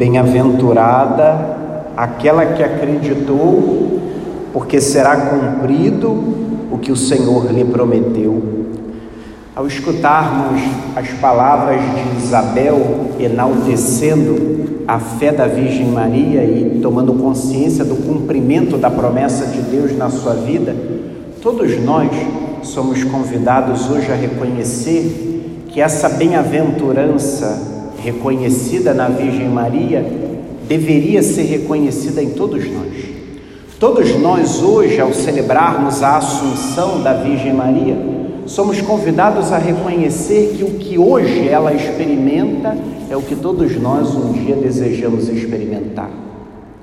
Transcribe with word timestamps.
Bem-aventurada 0.00 1.58
aquela 1.94 2.46
que 2.46 2.62
acreditou, 2.62 4.00
porque 4.50 4.80
será 4.80 5.14
cumprido 5.14 6.08
o 6.72 6.78
que 6.78 6.90
o 6.90 6.96
Senhor 6.96 7.52
lhe 7.52 7.66
prometeu. 7.66 8.42
Ao 9.54 9.66
escutarmos 9.66 10.58
as 10.96 11.10
palavras 11.20 11.82
de 11.82 12.16
Isabel 12.16 13.10
enaltecendo 13.20 14.84
a 14.88 14.98
fé 14.98 15.32
da 15.32 15.46
Virgem 15.46 15.88
Maria 15.88 16.44
e 16.44 16.80
tomando 16.80 17.12
consciência 17.12 17.84
do 17.84 17.96
cumprimento 17.96 18.78
da 18.78 18.88
promessa 18.88 19.48
de 19.48 19.60
Deus 19.60 19.94
na 19.98 20.08
sua 20.08 20.32
vida, 20.32 20.74
todos 21.42 21.78
nós 21.78 22.08
somos 22.62 23.04
convidados 23.04 23.90
hoje 23.90 24.10
a 24.10 24.16
reconhecer 24.16 25.66
que 25.68 25.78
essa 25.78 26.08
bem-aventurança 26.08 27.69
reconhecida 28.02 28.94
na 28.94 29.08
Virgem 29.08 29.48
Maria 29.48 30.04
deveria 30.66 31.22
ser 31.22 31.42
reconhecida 31.42 32.22
em 32.22 32.30
todos 32.30 32.64
nós. 32.70 33.10
Todos 33.78 34.14
nós, 34.20 34.62
hoje, 34.62 35.00
ao 35.00 35.12
celebrarmos 35.12 36.02
a 36.02 36.18
Assunção 36.18 37.02
da 37.02 37.14
Virgem 37.14 37.52
Maria, 37.52 37.96
somos 38.46 38.80
convidados 38.80 39.52
a 39.52 39.58
reconhecer 39.58 40.54
que 40.56 40.64
o 40.64 40.72
que 40.72 40.98
hoje 40.98 41.48
ela 41.48 41.72
experimenta 41.72 42.76
é 43.08 43.16
o 43.16 43.22
que 43.22 43.34
todos 43.34 43.74
nós 43.80 44.14
um 44.14 44.32
dia 44.32 44.54
desejamos 44.54 45.28
experimentar. 45.28 46.10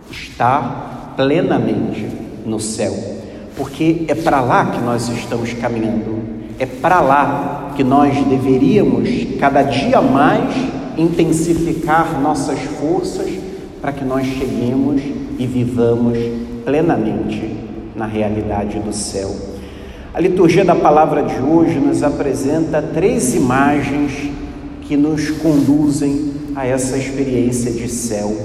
Estar 0.09 1.14
plenamente 1.16 2.08
no 2.45 2.59
céu, 2.59 2.94
porque 3.56 4.06
é 4.08 4.16
para 4.16 4.42
lá 4.42 4.66
que 4.66 4.81
nós 4.81 5.08
estamos 5.09 5.54
caminhando, 5.54 6.20
é 6.58 6.66
para 6.66 7.00
lá 7.02 7.73
que 7.76 7.84
nós 7.84 8.16
deveríamos 8.26 9.09
cada 9.40 9.62
dia 9.62 10.02
mais 10.02 10.77
intensificar 10.98 12.20
nossas 12.20 12.60
forças 12.60 13.30
para 13.82 13.92
que 13.92 14.04
nós 14.04 14.26
cheguemos 14.26 15.02
e 15.38 15.46
vivamos 15.46 16.18
plenamente 16.66 17.56
na 17.95 18.06
realidade 18.06 18.80
do 18.80 18.94
céu. 18.94 19.30
A 20.14 20.20
liturgia 20.20 20.66
da 20.66 20.75
palavra 20.75 21.23
de 21.23 21.40
hoje 21.40 21.80
nos 21.80 22.02
apresenta 22.02 22.81
três 22.81 23.36
imagens 23.36 24.31
que 24.81 24.98
nos 24.98 25.30
conduzem 25.30 26.34
a 26.56 26.66
essa 26.66 26.98
experiência 26.98 27.72
de 27.72 27.88
céu. 27.88 28.36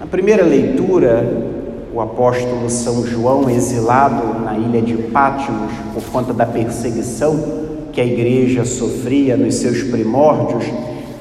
Na 0.00 0.06
primeira 0.06 0.44
leitura, 0.44 1.52
o 1.92 2.00
apóstolo 2.00 2.70
São 2.70 3.06
João, 3.06 3.50
exilado 3.50 4.40
na 4.42 4.56
ilha 4.56 4.80
de 4.80 4.96
Pátimos 4.96 5.70
por 5.92 6.02
conta 6.04 6.32
da 6.32 6.46
perseguição 6.46 7.62
que 7.92 8.00
a 8.00 8.06
igreja 8.06 8.64
sofria 8.64 9.36
nos 9.36 9.56
seus 9.56 9.82
primórdios, 9.82 10.64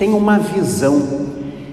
tem 0.02 0.16
uma 0.16 0.40
visão. 0.40 1.00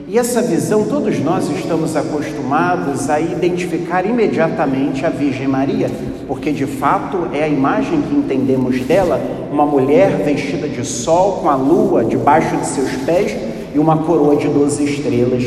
E 0.06 0.18
essa 0.18 0.42
visão, 0.42 0.84
todos 0.84 1.18
nós 1.18 1.48
estamos 1.48 1.96
acostumados 1.96 3.08
a 3.08 3.18
identificar 3.18 4.04
imediatamente 4.04 5.06
a 5.06 5.08
Virgem 5.08 5.48
Maria, 5.48 5.90
porque 6.26 6.52
de 6.52 6.66
fato 6.66 7.28
é 7.32 7.44
a 7.44 7.48
imagem 7.48 8.02
que 8.02 8.14
entendemos 8.14 8.82
dela, 8.82 9.18
uma 9.50 9.64
mulher 9.64 10.10
vestida 10.26 10.68
de 10.68 10.84
sol, 10.84 11.38
com 11.40 11.48
a 11.48 11.54
lua 11.56 12.04
debaixo 12.04 12.54
de 12.58 12.66
seus 12.66 12.92
pés 13.06 13.34
e 13.74 13.78
uma 13.78 13.96
coroa 13.96 14.36
de 14.36 14.46
doze 14.46 14.84
estrelas. 14.84 15.44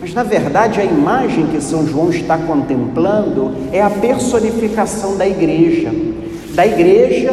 Mas 0.00 0.14
na 0.14 0.22
verdade 0.22 0.80
a 0.80 0.84
imagem 0.84 1.48
que 1.48 1.60
São 1.60 1.84
João 1.84 2.10
está 2.10 2.38
contemplando 2.38 3.50
é 3.72 3.82
a 3.82 3.90
personificação 3.90 5.16
da 5.16 5.26
igreja, 5.26 5.90
da 6.54 6.64
igreja 6.64 7.32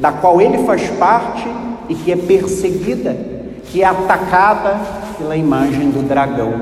da 0.00 0.10
qual 0.10 0.40
ele 0.40 0.58
faz 0.64 0.82
parte 0.98 1.46
e 1.88 1.94
que 1.94 2.10
é 2.10 2.16
perseguida 2.16 3.37
que 3.70 3.82
é 3.82 3.86
atacada 3.86 4.80
pela 5.18 5.36
imagem 5.36 5.90
do 5.90 6.06
dragão. 6.06 6.52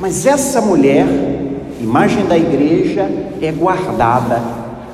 Mas 0.00 0.26
essa 0.26 0.60
mulher, 0.60 1.06
imagem 1.80 2.26
da 2.26 2.36
igreja, 2.36 3.08
é 3.40 3.50
guardada. 3.50 4.40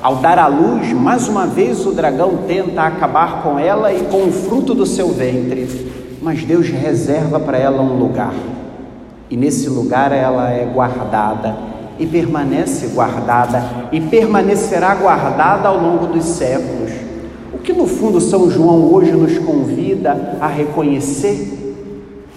Ao 0.02 0.16
dar 0.16 0.38
à 0.38 0.46
luz, 0.46 0.92
mais 0.92 1.28
uma 1.28 1.46
vez 1.46 1.86
o 1.86 1.92
dragão 1.92 2.38
tenta 2.48 2.82
acabar 2.82 3.42
com 3.42 3.58
ela 3.58 3.92
e 3.92 4.00
com 4.04 4.24
o 4.24 4.32
fruto 4.32 4.74
do 4.74 4.86
seu 4.86 5.08
ventre, 5.08 5.92
mas 6.20 6.44
Deus 6.44 6.68
reserva 6.68 7.38
para 7.38 7.58
ela 7.58 7.82
um 7.82 7.98
lugar. 7.98 8.34
E 9.30 9.36
nesse 9.36 9.68
lugar 9.68 10.12
ela 10.12 10.50
é 10.50 10.64
guardada 10.64 11.56
e 11.98 12.06
permanece 12.06 12.88
guardada 12.88 13.62
e 13.92 14.00
permanecerá 14.00 14.94
guardada 14.94 15.68
ao 15.68 15.78
longo 15.78 16.06
dos 16.06 16.24
séculos 16.24 16.90
que 17.62 17.72
no 17.72 17.86
fundo 17.86 18.20
São 18.20 18.50
João 18.50 18.92
hoje 18.92 19.12
nos 19.12 19.38
convida 19.38 20.36
a 20.40 20.46
reconhecer 20.46 21.60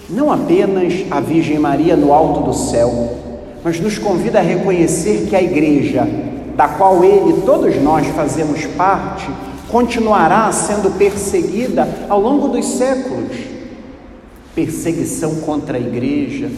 não 0.08 0.30
apenas 0.30 1.04
a 1.10 1.20
Virgem 1.20 1.58
Maria 1.58 1.96
no 1.96 2.12
alto 2.12 2.40
do 2.40 2.54
céu, 2.54 3.16
mas 3.64 3.80
nos 3.80 3.98
convida 3.98 4.38
a 4.38 4.42
reconhecer 4.42 5.26
que 5.28 5.34
a 5.34 5.42
igreja, 5.42 6.06
da 6.56 6.68
qual 6.68 7.02
ele, 7.04 7.42
todos 7.44 7.74
nós 7.82 8.06
fazemos 8.08 8.64
parte, 8.76 9.28
continuará 9.68 10.50
sendo 10.52 10.96
perseguida 10.96 11.88
ao 12.08 12.20
longo 12.20 12.48
dos 12.48 12.64
séculos. 12.64 13.36
Perseguição 14.54 15.34
contra 15.40 15.76
a 15.76 15.80
igreja, 15.80 16.48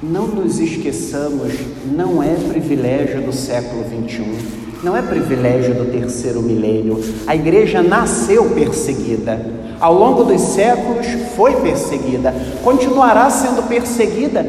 não 0.00 0.28
nos 0.28 0.60
esqueçamos, 0.60 1.52
não 1.92 2.22
é 2.22 2.34
privilégio 2.48 3.22
do 3.22 3.32
século 3.32 3.82
21 3.84 4.63
não 4.84 4.94
é 4.94 5.00
privilégio 5.00 5.74
do 5.74 5.90
terceiro 5.90 6.42
milênio. 6.42 7.02
A 7.26 7.34
igreja 7.34 7.82
nasceu 7.82 8.50
perseguida. 8.50 9.40
Ao 9.80 9.94
longo 9.94 10.24
dos 10.24 10.40
séculos 10.40 11.06
foi 11.34 11.56
perseguida, 11.56 12.34
continuará 12.62 13.28
sendo 13.30 13.66
perseguida, 13.66 14.46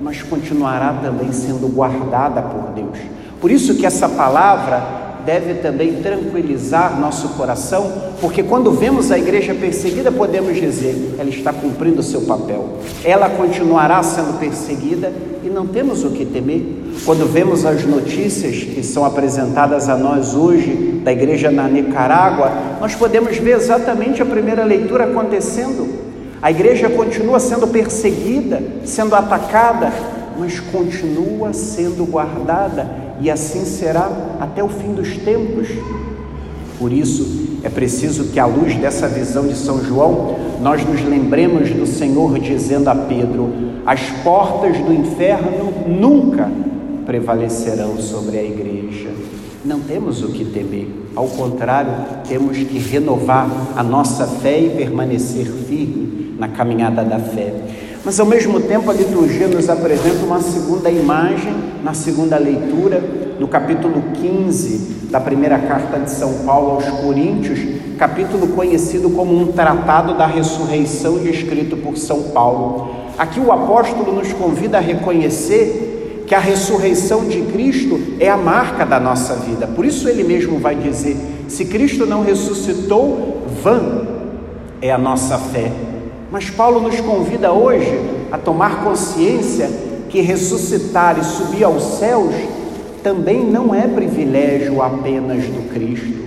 mas 0.00 0.22
continuará 0.22 0.92
também 1.02 1.32
sendo 1.32 1.68
guardada 1.68 2.42
por 2.42 2.72
Deus. 2.72 2.98
Por 3.40 3.50
isso 3.50 3.76
que 3.76 3.86
essa 3.86 4.08
palavra 4.08 5.05
deve 5.26 5.54
também 5.54 6.00
tranquilizar 6.00 6.98
nosso 6.98 7.30
coração, 7.30 7.92
porque 8.20 8.44
quando 8.44 8.70
vemos 8.70 9.10
a 9.10 9.18
igreja 9.18 9.52
perseguida, 9.52 10.12
podemos 10.12 10.56
dizer, 10.56 11.16
ela 11.18 11.28
está 11.28 11.52
cumprindo 11.52 12.00
o 12.00 12.04
seu 12.04 12.22
papel. 12.22 12.78
Ela 13.04 13.28
continuará 13.28 14.00
sendo 14.04 14.38
perseguida 14.38 15.12
e 15.44 15.50
não 15.50 15.66
temos 15.66 16.04
o 16.04 16.10
que 16.10 16.24
temer. 16.24 16.84
Quando 17.04 17.30
vemos 17.30 17.66
as 17.66 17.84
notícias 17.84 18.56
que 18.56 18.82
são 18.82 19.04
apresentadas 19.04 19.88
a 19.88 19.96
nós 19.96 20.34
hoje 20.34 21.00
da 21.04 21.12
igreja 21.12 21.50
na 21.50 21.68
Nicarágua, 21.68 22.52
nós 22.80 22.94
podemos 22.94 23.36
ver 23.36 23.56
exatamente 23.56 24.22
a 24.22 24.26
primeira 24.26 24.64
leitura 24.64 25.04
acontecendo. 25.04 26.06
A 26.40 26.50
igreja 26.50 26.88
continua 26.88 27.40
sendo 27.40 27.66
perseguida, 27.66 28.62
sendo 28.84 29.14
atacada, 29.14 29.92
mas 30.38 30.60
continua 30.60 31.52
sendo 31.52 32.04
guardada 32.04 32.88
e 33.20 33.30
assim 33.30 33.64
será 33.64 34.10
até 34.40 34.62
o 34.62 34.68
fim 34.68 34.92
dos 34.92 35.16
tempos. 35.16 35.68
Por 36.78 36.92
isso, 36.92 37.58
é 37.62 37.68
preciso 37.68 38.24
que, 38.26 38.38
à 38.38 38.46
luz 38.46 38.74
dessa 38.76 39.08
visão 39.08 39.46
de 39.46 39.54
São 39.54 39.82
João, 39.82 40.36
nós 40.60 40.84
nos 40.86 41.02
lembremos 41.02 41.70
do 41.70 41.86
Senhor 41.86 42.38
dizendo 42.38 42.88
a 42.88 42.94
Pedro: 42.94 43.50
as 43.86 44.02
portas 44.22 44.78
do 44.78 44.92
inferno 44.92 45.72
nunca 45.86 46.50
prevalecerão 47.06 47.96
sobre 47.98 48.38
a 48.38 48.42
igreja. 48.42 49.08
Não 49.64 49.80
temos 49.80 50.22
o 50.22 50.28
que 50.28 50.44
temer, 50.44 50.88
ao 51.16 51.26
contrário, 51.26 51.90
temos 52.28 52.56
que 52.56 52.78
renovar 52.78 53.48
a 53.74 53.82
nossa 53.82 54.26
fé 54.26 54.60
e 54.60 54.70
permanecer 54.70 55.46
firme 55.46 56.36
na 56.38 56.48
caminhada 56.48 57.02
da 57.02 57.18
fé. 57.18 57.52
Mas 58.06 58.20
ao 58.20 58.26
mesmo 58.26 58.60
tempo 58.60 58.88
a 58.88 58.94
liturgia 58.94 59.48
nos 59.48 59.68
apresenta 59.68 60.24
uma 60.24 60.40
segunda 60.40 60.88
imagem 60.88 61.52
na 61.82 61.92
segunda 61.92 62.38
leitura, 62.38 63.02
no 63.40 63.48
capítulo 63.48 64.00
15 64.14 65.08
da 65.10 65.18
primeira 65.18 65.58
carta 65.58 65.98
de 65.98 66.12
São 66.12 66.32
Paulo 66.44 66.74
aos 66.74 66.88
Coríntios, 67.00 67.58
capítulo 67.98 68.46
conhecido 68.54 69.10
como 69.10 69.36
um 69.36 69.50
tratado 69.50 70.16
da 70.16 70.24
ressurreição 70.24 71.18
escrito 71.26 71.76
por 71.78 71.96
São 71.96 72.22
Paulo. 72.30 72.94
Aqui 73.18 73.40
o 73.40 73.50
apóstolo 73.50 74.12
nos 74.12 74.32
convida 74.32 74.78
a 74.78 74.80
reconhecer 74.80 76.22
que 76.28 76.34
a 76.36 76.38
ressurreição 76.38 77.24
de 77.24 77.42
Cristo 77.42 78.00
é 78.20 78.30
a 78.30 78.36
marca 78.36 78.86
da 78.86 79.00
nossa 79.00 79.34
vida. 79.34 79.66
Por 79.66 79.84
isso 79.84 80.08
ele 80.08 80.22
mesmo 80.22 80.60
vai 80.60 80.76
dizer: 80.76 81.16
se 81.48 81.64
Cristo 81.64 82.06
não 82.06 82.22
ressuscitou, 82.22 83.42
vã 83.64 84.06
é 84.80 84.92
a 84.92 84.98
nossa 84.98 85.36
fé. 85.38 85.95
Mas 86.30 86.50
Paulo 86.50 86.80
nos 86.80 87.00
convida 87.00 87.52
hoje 87.52 88.00
a 88.32 88.38
tomar 88.38 88.82
consciência 88.82 89.70
que 90.08 90.20
ressuscitar 90.20 91.18
e 91.18 91.24
subir 91.24 91.64
aos 91.64 91.98
céus 91.98 92.34
também 93.02 93.44
não 93.44 93.72
é 93.72 93.86
privilégio 93.86 94.82
apenas 94.82 95.44
do 95.44 95.72
Cristo. 95.72 96.26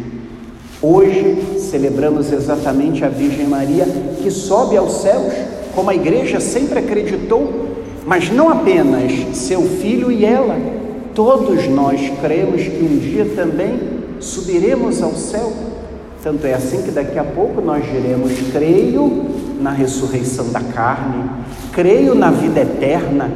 Hoje 0.81 1.57
celebramos 1.59 2.31
exatamente 2.31 3.03
a 3.03 3.09
Virgem 3.09 3.47
Maria 3.47 3.85
que 4.23 4.31
sobe 4.31 4.77
aos 4.77 5.01
céus, 5.01 5.33
como 5.75 5.89
a 5.89 5.95
igreja 5.95 6.39
sempre 6.39 6.79
acreditou, 6.79 7.67
mas 8.05 8.31
não 8.31 8.49
apenas 8.49 9.11
seu 9.37 9.61
filho 9.63 10.09
e 10.09 10.23
ela, 10.23 10.57
todos 11.13 11.67
nós 11.67 11.99
cremos 12.21 12.63
que 12.63 12.81
um 12.81 12.97
dia 12.97 13.25
também 13.35 13.77
subiremos 14.21 15.03
ao 15.03 15.11
céu. 15.15 15.51
Tanto 16.21 16.45
é 16.45 16.53
assim 16.53 16.81
que 16.81 16.91
daqui 16.91 17.17
a 17.17 17.23
pouco 17.23 17.61
nós 17.61 17.85
diremos: 17.85 18.33
creio 18.51 19.25
na 19.61 19.71
ressurreição 19.71 20.51
da 20.51 20.59
carne, 20.59 21.29
creio 21.71 22.13
na 22.13 22.29
vida 22.29 22.59
eterna, 22.59 23.29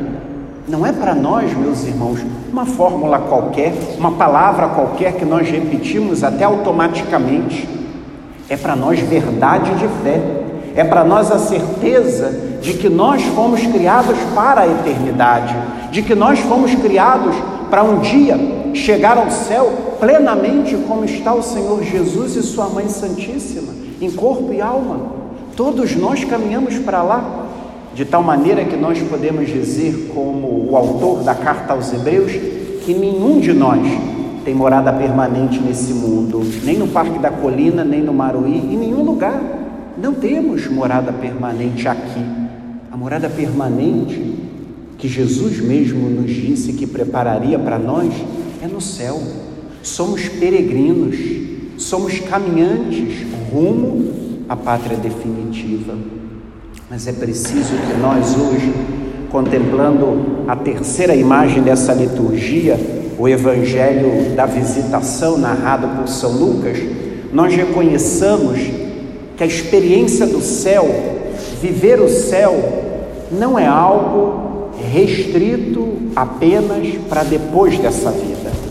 não 0.67 0.85
é 0.85 0.91
para 0.91 1.15
nós, 1.15 1.53
meus 1.53 1.85
irmãos, 1.85 2.19
uma 2.51 2.65
fórmula 2.65 3.19
qualquer, 3.19 3.73
uma 3.97 4.11
palavra 4.11 4.67
qualquer 4.69 5.13
que 5.13 5.23
nós 5.23 5.49
repetimos 5.49 6.23
até 6.23 6.43
automaticamente. 6.43 7.67
É 8.49 8.57
para 8.57 8.75
nós 8.75 8.99
verdade 8.99 9.73
de 9.75 9.87
fé. 10.03 10.21
É 10.75 10.83
para 10.83 11.03
nós 11.03 11.31
a 11.31 11.37
certeza 11.37 12.57
de 12.61 12.73
que 12.73 12.89
nós 12.89 13.21
fomos 13.21 13.61
criados 13.61 14.17
para 14.33 14.61
a 14.61 14.67
eternidade, 14.67 15.55
de 15.91 16.01
que 16.01 16.15
nós 16.15 16.39
fomos 16.39 16.73
criados 16.75 17.35
para 17.69 17.83
um 17.83 17.99
dia 17.99 18.62
chegar 18.73 19.17
ao 19.17 19.29
céu 19.29 19.97
plenamente 19.99 20.75
como 20.87 21.05
está 21.05 21.33
o 21.33 21.41
Senhor 21.41 21.83
Jesus 21.83 22.35
e 22.35 22.43
Sua 22.43 22.67
Mãe 22.67 22.87
Santíssima, 22.87 23.73
em 24.01 24.11
corpo 24.11 24.53
e 24.53 24.61
alma. 24.61 24.99
Todos 25.55 25.95
nós 25.95 26.23
caminhamos 26.23 26.77
para 26.79 27.03
lá 27.03 27.43
de 27.93 28.05
tal 28.05 28.23
maneira 28.23 28.65
que 28.65 28.75
nós 28.75 28.99
podemos 28.99 29.47
dizer, 29.47 30.11
como 30.13 30.67
o 30.71 30.75
autor 30.75 31.23
da 31.23 31.35
carta 31.35 31.73
aos 31.73 31.93
Hebreus, 31.93 32.31
que 32.83 32.93
nenhum 32.93 33.39
de 33.39 33.53
nós 33.53 33.79
tem 34.43 34.53
morada 34.53 34.91
permanente 34.91 35.59
nesse 35.59 35.93
mundo, 35.93 36.41
nem 36.63 36.77
no 36.77 36.87
Parque 36.87 37.19
da 37.19 37.29
Colina, 37.29 37.83
nem 37.83 38.01
no 38.01 38.13
Maruí, 38.13 38.57
em 38.57 38.77
nenhum 38.77 39.03
lugar. 39.03 39.41
Não 39.97 40.13
temos 40.13 40.67
morada 40.67 41.13
permanente 41.13 41.87
aqui. 41.87 42.25
A 42.91 42.97
morada 42.97 43.29
permanente 43.29 44.33
que 44.97 45.07
Jesus 45.07 45.59
mesmo 45.59 46.09
nos 46.09 46.31
disse 46.31 46.73
que 46.73 46.87
prepararia 46.87 47.59
para 47.59 47.77
nós 47.77 48.11
no 48.73 48.81
céu. 48.81 49.21
Somos 49.83 50.27
peregrinos, 50.27 51.15
somos 51.77 52.19
caminhantes 52.19 53.25
rumo 53.51 54.43
à 54.49 54.55
pátria 54.55 54.97
definitiva. 54.97 55.93
Mas 56.89 57.07
é 57.07 57.11
preciso 57.11 57.73
que 57.75 58.01
nós 58.01 58.35
hoje, 58.35 58.73
contemplando 59.31 60.45
a 60.47 60.55
terceira 60.55 61.15
imagem 61.15 61.61
dessa 61.61 61.93
liturgia, 61.93 62.79
o 63.17 63.27
Evangelho 63.27 64.35
da 64.35 64.45
visitação 64.45 65.37
narrado 65.37 65.87
por 65.99 66.07
São 66.07 66.31
Lucas, 66.31 66.77
nós 67.31 67.53
reconheçamos 67.53 68.59
que 69.37 69.43
a 69.43 69.47
experiência 69.47 70.25
do 70.25 70.41
céu, 70.41 70.85
viver 71.61 71.99
o 71.99 72.09
céu, 72.09 72.53
não 73.31 73.57
é 73.57 73.67
algo 73.67 74.71
restrito 74.91 75.93
apenas 76.15 76.87
para 77.09 77.23
depois 77.23 77.77
dessa 77.77 78.11
vida. 78.11 78.62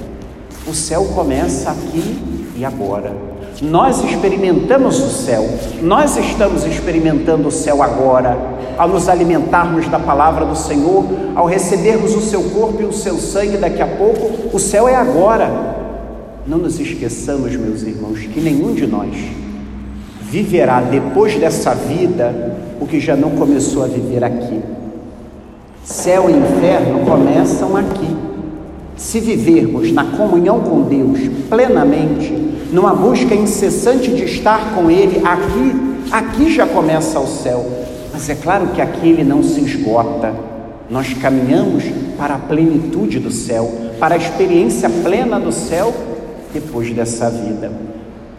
O 0.67 0.75
céu 0.75 1.05
começa 1.14 1.70
aqui 1.70 2.23
e 2.56 2.64
agora. 2.64 3.12
Nós 3.61 4.03
experimentamos 4.03 4.99
o 5.00 5.11
céu, 5.11 5.44
nós 5.82 6.17
estamos 6.17 6.64
experimentando 6.64 7.49
o 7.49 7.53
céu 7.53 7.82
agora, 7.82 8.37
ao 8.79 8.88
nos 8.88 9.09
alimentarmos 9.09 9.88
da 9.88 9.99
palavra 9.99 10.44
do 10.44 10.56
Senhor, 10.56 11.05
ao 11.35 11.47
recebermos 11.47 12.14
o 12.14 12.20
seu 12.20 12.43
corpo 12.50 12.82
e 12.82 12.85
o 12.85 12.93
seu 12.93 13.17
sangue 13.19 13.56
daqui 13.56 13.82
a 13.82 13.87
pouco, 13.87 14.56
o 14.56 14.59
céu 14.59 14.88
é 14.88 14.94
agora. 14.94 15.50
Não 16.47 16.59
nos 16.59 16.81
esqueçamos, 16.81 17.55
meus 17.55 17.82
irmãos, 17.82 18.20
que 18.20 18.41
nenhum 18.41 18.75
de 18.75 18.87
nós 18.87 19.15
viverá 20.20 20.81
depois 20.81 21.37
dessa 21.37 21.75
vida 21.75 22.56
o 22.81 22.87
que 22.87 22.99
já 22.99 23.15
não 23.15 23.31
começou 23.31 23.85
a 23.85 23.87
viver 23.87 24.25
aqui. 24.25 24.61
Céu 25.85 26.31
e 26.31 26.32
inferno 26.32 27.05
começam 27.05 27.76
aqui. 27.76 28.17
Se 29.03 29.19
vivermos 29.19 29.91
na 29.91 30.05
comunhão 30.05 30.61
com 30.61 30.83
Deus 30.83 31.19
plenamente, 31.51 32.33
numa 32.73 32.95
busca 32.95 33.35
incessante 33.35 34.13
de 34.13 34.25
estar 34.25 34.77
com 34.77 34.89
Ele 34.89 35.21
aqui, 35.27 36.13
aqui 36.13 36.55
já 36.55 36.69
começa 36.69 37.19
o 37.19 37.27
céu. 37.27 37.69
Mas 38.13 38.31
é 38.31 38.37
claro 38.37 38.69
que 38.69 38.81
aqui 38.81 39.09
ele 39.09 39.25
não 39.25 39.43
se 39.43 39.61
esgota. 39.61 40.33
Nós 40.89 41.13
caminhamos 41.15 41.83
para 42.17 42.37
a 42.37 42.39
plenitude 42.39 43.19
do 43.19 43.33
céu, 43.33 43.69
para 43.99 44.15
a 44.15 44.19
experiência 44.19 44.89
plena 44.89 45.41
do 45.41 45.51
céu 45.51 45.93
depois 46.55 46.95
dessa 46.95 47.29
vida. 47.29 47.73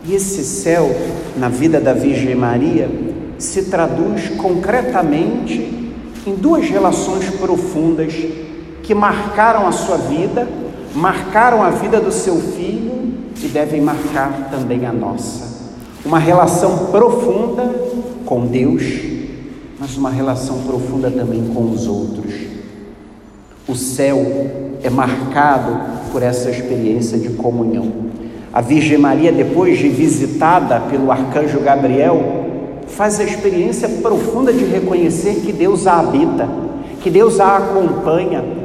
E 0.06 0.16
esse 0.16 0.46
céu, 0.46 0.90
na 1.38 1.50
vida 1.50 1.82
da 1.82 1.92
Virgem 1.92 2.36
Maria, 2.36 2.90
se 3.38 3.64
traduz 3.64 4.30
concretamente 4.38 5.92
em 6.26 6.36
duas 6.36 6.70
relações 6.70 7.30
profundas 7.32 8.14
que 8.84 8.94
marcaram 8.94 9.66
a 9.66 9.72
sua 9.72 9.98
vida, 9.98 10.48
marcaram 10.94 11.64
a 11.64 11.70
vida 11.70 12.00
do 12.00 12.12
seu 12.12 12.36
filho 12.36 13.14
e 13.42 13.48
devem 13.48 13.82
marcar 13.82 14.50
também 14.52 14.86
a 14.86 14.92
nossa. 14.92 15.54
Uma 16.06 16.20
relação 16.20 16.88
profunda 16.88 17.64
com 18.26 18.46
Deus, 18.46 18.84
mas 19.80 19.98
uma 19.98 20.10
relação 20.10 20.60
profunda 20.64 21.10
também 21.10 21.50
com 21.54 21.72
os 21.72 21.88
outros. 21.88 22.34
O 23.68 23.76
céu 23.76 24.20
é 24.84 24.90
marcado 24.90 25.80
por 26.12 26.22
essa 26.22 26.50
experiência 26.50 27.18
de 27.18 27.30
comunhão. 27.30 27.92
A 28.52 28.60
Virgem 28.60 28.98
Maria, 28.98 29.32
depois 29.32 29.80
de 29.80 29.88
visitada 29.88 30.82
pelo 30.82 31.10
arcanjo 31.10 31.60
Gabriel, 31.62 32.44
faz 32.88 33.20
a 33.20 33.24
experiência 33.24 33.88
profunda 33.88 34.52
de 34.52 34.66
reconhecer 34.66 35.36
que 35.36 35.54
Deus 35.54 35.88
a 35.88 36.00
habita, 36.00 36.48
que 37.02 37.10
Deus 37.10 37.40
a 37.40 37.58
acompanha, 37.58 38.63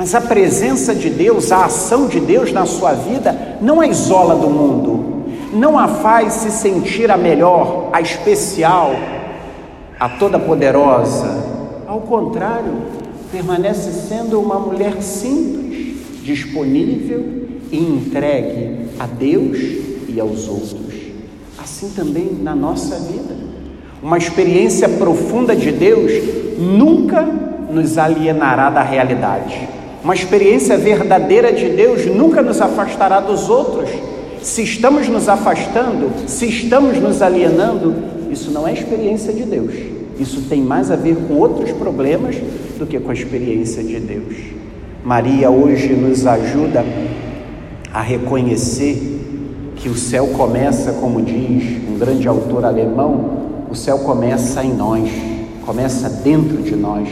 mas 0.00 0.14
a 0.14 0.20
presença 0.22 0.94
de 0.94 1.10
Deus, 1.10 1.52
a 1.52 1.66
ação 1.66 2.06
de 2.06 2.20
Deus 2.20 2.50
na 2.54 2.64
sua 2.64 2.94
vida, 2.94 3.58
não 3.60 3.82
a 3.82 3.86
isola 3.86 4.34
do 4.34 4.48
mundo, 4.48 5.26
não 5.52 5.78
a 5.78 5.86
faz 5.88 6.32
se 6.32 6.50
sentir 6.50 7.10
a 7.10 7.18
melhor, 7.18 7.90
a 7.92 8.00
especial, 8.00 8.92
a 10.00 10.08
toda 10.08 10.38
poderosa. 10.38 11.44
Ao 11.86 12.00
contrário, 12.00 12.78
permanece 13.30 13.92
sendo 14.08 14.40
uma 14.40 14.58
mulher 14.58 15.02
simples, 15.02 15.96
disponível 16.22 17.22
e 17.70 17.76
entregue 17.76 18.86
a 18.98 19.04
Deus 19.04 19.58
e 20.08 20.18
aos 20.18 20.48
outros. 20.48 20.94
Assim 21.62 21.90
também 21.90 22.38
na 22.40 22.54
nossa 22.54 22.96
vida. 22.96 23.36
Uma 24.02 24.16
experiência 24.16 24.88
profunda 24.88 25.54
de 25.54 25.70
Deus 25.70 26.10
nunca 26.58 27.20
nos 27.20 27.98
alienará 27.98 28.70
da 28.70 28.82
realidade. 28.82 29.79
Uma 30.02 30.14
experiência 30.14 30.78
verdadeira 30.78 31.52
de 31.52 31.68
Deus 31.68 32.06
nunca 32.06 32.40
nos 32.40 32.60
afastará 32.60 33.20
dos 33.20 33.50
outros. 33.50 33.90
Se 34.42 34.62
estamos 34.62 35.08
nos 35.08 35.28
afastando, 35.28 36.10
se 36.26 36.46
estamos 36.46 36.98
nos 36.98 37.20
alienando, 37.20 37.94
isso 38.30 38.50
não 38.50 38.66
é 38.66 38.72
experiência 38.72 39.32
de 39.32 39.42
Deus. 39.42 39.74
Isso 40.18 40.42
tem 40.48 40.62
mais 40.62 40.90
a 40.90 40.96
ver 40.96 41.16
com 41.28 41.34
outros 41.34 41.70
problemas 41.72 42.36
do 42.78 42.86
que 42.86 42.98
com 42.98 43.10
a 43.10 43.14
experiência 43.14 43.82
de 43.82 44.00
Deus. 44.00 44.36
Maria 45.04 45.50
hoje 45.50 45.94
nos 45.94 46.26
ajuda 46.26 46.84
a 47.92 48.00
reconhecer 48.00 49.20
que 49.76 49.88
o 49.88 49.94
céu 49.94 50.28
começa, 50.28 50.92
como 50.92 51.20
diz 51.22 51.64
um 51.88 51.98
grande 51.98 52.28
autor 52.28 52.64
alemão, 52.64 53.66
o 53.70 53.74
céu 53.74 54.00
começa 54.00 54.62
em 54.62 54.74
nós, 54.74 55.10
começa 55.64 56.08
dentro 56.08 56.58
de 56.62 56.76
nós, 56.76 57.08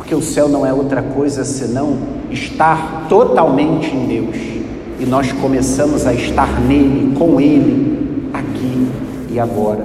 porque 0.00 0.14
o 0.14 0.22
céu 0.22 0.48
não 0.48 0.64
é 0.64 0.72
outra 0.72 1.02
coisa 1.02 1.44
senão 1.44 1.94
estar 2.30 3.04
totalmente 3.06 3.94
em 3.94 4.06
Deus. 4.06 4.36
E 4.98 5.04
nós 5.04 5.30
começamos 5.30 6.06
a 6.06 6.14
estar 6.14 6.58
nele, 6.58 7.14
com 7.18 7.38
ele, 7.38 8.30
aqui 8.32 8.88
e 9.30 9.38
agora. 9.38 9.84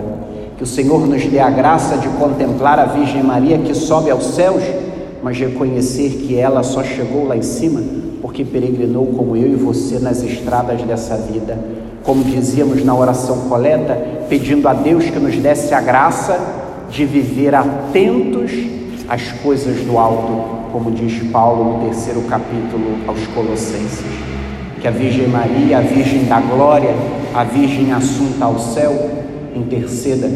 Que 0.56 0.64
o 0.64 0.66
Senhor 0.66 1.06
nos 1.06 1.26
dê 1.26 1.40
a 1.40 1.50
graça 1.50 1.98
de 1.98 2.08
contemplar 2.08 2.80
a 2.80 2.86
Virgem 2.86 3.22
Maria 3.22 3.58
que 3.58 3.74
sobe 3.74 4.10
aos 4.10 4.28
céus, 4.28 4.64
mas 5.22 5.38
reconhecer 5.38 6.12
que 6.12 6.40
ela 6.40 6.64
só 6.64 6.82
chegou 6.82 7.28
lá 7.28 7.36
em 7.36 7.44
cima 7.44 7.82
porque 8.22 8.46
peregrinou 8.46 9.08
como 9.08 9.36
eu 9.36 9.52
e 9.52 9.56
você 9.56 10.00
nas 10.00 10.24
estradas 10.24 10.82
dessa 10.84 11.18
vida. 11.18 11.60
Como 12.04 12.24
dizíamos 12.24 12.86
na 12.86 12.96
oração 12.96 13.50
coleta, 13.50 13.96
pedindo 14.30 14.66
a 14.70 14.74
Deus 14.74 15.10
que 15.10 15.20
nos 15.20 15.36
desse 15.36 15.74
a 15.74 15.82
graça 15.82 16.40
de 16.90 17.04
viver 17.04 17.54
atentos 17.54 18.76
as 19.08 19.32
coisas 19.44 19.78
do 19.86 19.98
alto, 19.98 20.72
como 20.72 20.92
diz 20.92 21.22
Paulo 21.32 21.78
no 21.78 21.86
terceiro 21.86 22.22
capítulo 22.24 22.98
aos 23.08 23.26
Colossenses. 23.28 24.06
Que 24.82 24.88
a 24.88 24.92
Virgem 24.92 25.28
Maria, 25.28 25.80
a 25.80 25.82
Virgem 25.82 26.26
da 26.26 26.40
Glória, 26.40 26.94
a 27.34 27.44
Virgem 27.44 27.92
assunta 27.92 28.46
ao 28.46 28.60
céu, 28.60 29.10
interceda 29.56 30.30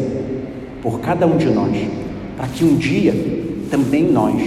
por 0.82 1.00
cada 1.00 1.26
um 1.26 1.36
de 1.36 1.46
nós, 1.46 1.76
para 2.36 2.46
que 2.48 2.64
um 2.64 2.76
dia 2.76 3.14
também 3.70 4.10
nós 4.10 4.40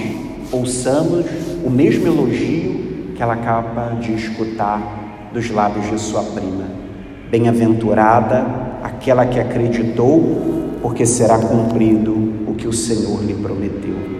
ouçamos 0.51 1.25
o 1.65 1.70
mesmo 1.70 2.08
elogio 2.08 3.13
que 3.15 3.22
ela 3.22 3.34
acaba 3.34 3.96
de 4.00 4.13
escutar 4.13 5.30
dos 5.34 5.50
lábios 5.50 5.89
de 5.89 6.00
sua 6.00 6.24
prima. 6.24 6.65
Bem-aventurada 7.30 8.46
aquela 8.84 9.25
que 9.25 9.39
acreditou, 9.39 10.77
porque 10.82 11.06
será 11.06 11.38
cumprido 11.38 12.13
o 12.46 12.53
que 12.53 12.68
o 12.68 12.74
Senhor 12.74 13.24
lhe 13.24 13.34
prometeu. 13.34 14.12